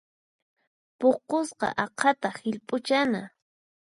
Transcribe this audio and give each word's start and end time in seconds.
Puqusqa 0.99 1.67
aqhata 1.83 2.29
hillp'uchana. 2.39 3.21